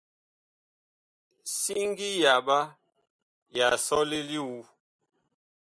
Siŋgi 1.59 2.09
yaɓa 2.21 2.59
ya 3.57 3.67
sɔle 3.85 4.19
li 4.29 4.39
wu. 4.47 4.57